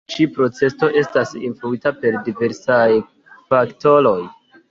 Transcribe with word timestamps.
Tiu 0.11 0.17
ĉi 0.19 0.25
procezo 0.35 0.87
estas 1.01 1.33
influita 1.49 1.91
per 1.99 2.17
diversaj 2.29 2.89
faktoroj. 3.55 4.19